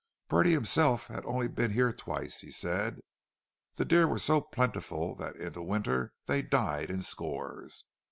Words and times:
Bertie 0.29 0.53
himself 0.53 1.05
had 1.05 1.23
only 1.27 1.47
been 1.47 1.69
here 1.73 1.93
twice, 1.93 2.39
he 2.41 2.49
said. 2.49 3.01
The 3.75 3.85
deer 3.85 4.07
were 4.07 4.17
so 4.17 4.41
plentiful 4.41 5.13
that 5.17 5.35
in 5.35 5.53
the 5.53 5.61
winter 5.61 6.11
they 6.25 6.41
died 6.41 6.89
in 6.89 7.03
scores. 7.03 7.83